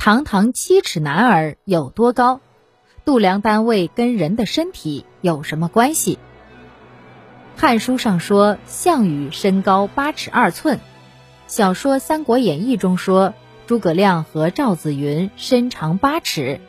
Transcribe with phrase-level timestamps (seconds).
[0.00, 2.38] 堂堂七尺男儿有多高？
[3.04, 6.20] 度量单位跟人的身体有什么关系？
[7.60, 10.78] 《汉书》上说项羽身高八尺二寸，
[11.48, 13.34] 小说《三国演义》中说
[13.66, 16.60] 诸葛亮和赵子云身长八尺。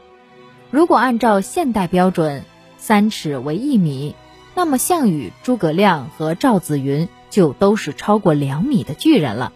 [0.71, 2.43] 如果按照现代标准，
[2.80, 4.16] 三尺为一米，
[4.55, 9.54] 那么项羽、诸葛亮和赵子云就都是超过两米的巨人了。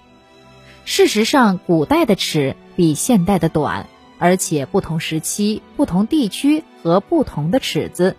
[0.86, 3.88] 事实上，古代的尺比现代的短，
[4.20, 8.18] 而且不同时期、不同地区和不同的尺子，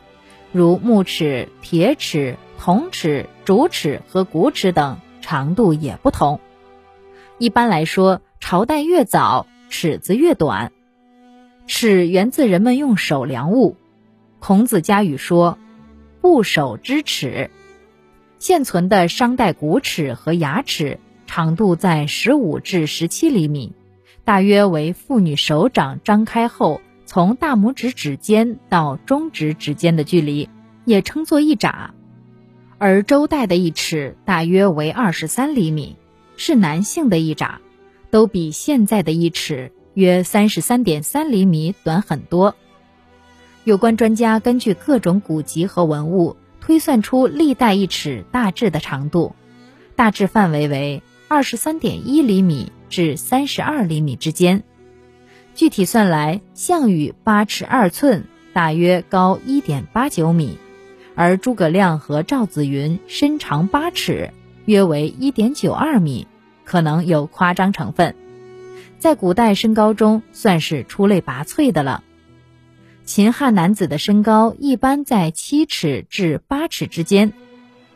[0.50, 6.40] 如木尺、铁尺、铜尺、竹尺和骨尺等，长度也不同。
[7.36, 10.72] 一般来说，朝代越早，尺子越短。
[11.66, 13.76] 尺源自人们用手量物，
[14.38, 15.58] 孔子家语说
[16.22, 17.50] ：“不手之尺。”
[18.38, 20.98] 现存的商代骨尺和牙尺。
[21.34, 23.72] 长度在十五至十七厘米，
[24.24, 30.48] 大约为妇女手掌张开后从大拇指指尖到中指指尖的距离，
[30.84, 31.90] 也称作一拃。
[32.78, 35.96] 而周代的一尺大约为二十三厘米，
[36.36, 37.56] 是男性的一拃，
[38.12, 42.54] 都比现在的一尺约三十三点三厘米短很多。
[43.64, 49.34] 有关专家根据各种古籍和文物推算出历代一尺大致的长度，
[49.96, 51.02] 大致范围为。
[51.26, 54.62] 二十三点一厘米至三十二厘米之间，
[55.54, 60.58] 具体算来，项羽八尺二寸，大约高一点八九米，
[61.14, 64.32] 而诸葛亮和赵子云身长八尺，
[64.66, 66.26] 约为一点九二米，
[66.64, 68.14] 可能有夸张成分，
[68.98, 72.04] 在古代身高中算是出类拔萃的了。
[73.04, 77.32] 秦汉男子的身高一般在七尺至八尺之间，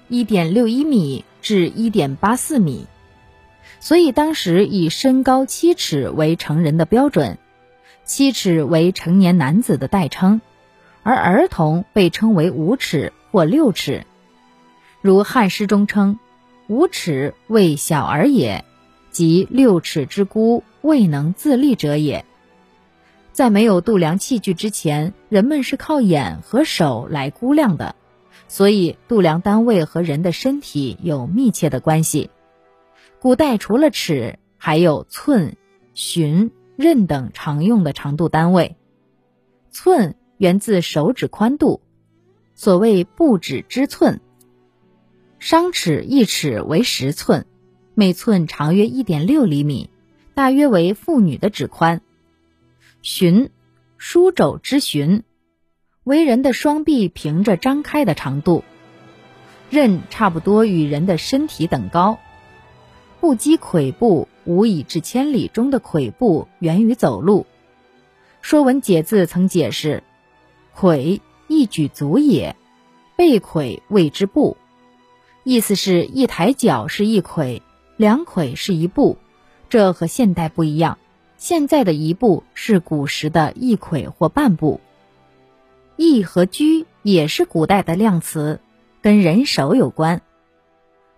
[0.09, 2.87] 一点六一米至一点八四米。
[3.81, 7.39] 所以当时以身高七尺为成人的标准，
[8.05, 10.41] 七尺为成年男子的代称，
[11.03, 14.05] 而儿童被称为五尺或六尺。
[15.01, 16.19] 如《汉诗》中称
[16.67, 18.65] ：“五尺为小儿也，
[19.11, 22.25] 即六尺之孤，未能自立者也。”
[23.33, 27.95] 在没有度量器具之前，人们是靠眼和手来估量的，
[28.49, 32.31] 所以度量单位和人的身体有密切的关系。
[33.21, 35.57] 古代除了尺，还有寸、
[35.93, 38.77] 寻、刃等常用的长度单位。
[39.71, 41.81] 寸源自手指宽度，
[42.55, 44.21] 所谓不指之寸。
[45.41, 47.47] 商尺一尺为十寸，
[47.95, 49.91] 每寸长约一点六厘米，
[50.35, 52.01] 大约为妇女的指宽。
[53.03, 53.51] 寻，
[53.97, 55.25] 书肘之寻，
[56.05, 58.63] 为人的双臂平着张开的长度。
[59.71, 62.21] 刃差不多与人的身体等高。
[63.21, 65.49] 不积跬步，无以至千里。
[65.49, 67.43] 中的跬步源于走路。
[68.41, 70.05] 《说文解字》曾解释
[70.77, 72.55] ：“跬，一举足也。
[73.17, 74.57] 背跬谓之步。”
[75.43, 77.63] 意思是一抬脚是一跬，
[77.97, 79.19] 两跬是一步。
[79.69, 80.99] 这和现代不一样，
[81.37, 84.81] 现在的一步是古时的一跬或半步。
[85.97, 88.61] 翼和居也是古代的量词，
[89.03, 90.19] 跟人手有关。《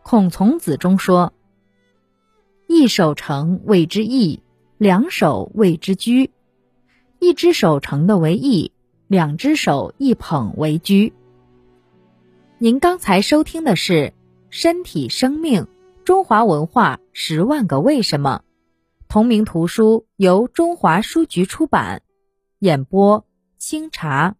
[0.02, 1.34] 孔从子》中说。
[2.72, 4.44] 一手成谓之义，
[4.78, 6.30] 两手谓之居。
[7.18, 8.70] 一只手成的为义，
[9.08, 11.12] 两只手一捧为居。
[12.58, 13.92] 您刚才收听的是
[14.50, 15.66] 《身体生命：
[16.04, 18.44] 中华文化十万个为什么》，
[19.08, 22.02] 同名图书由中华书局出版，
[22.60, 23.26] 演播
[23.58, 24.36] 清茶。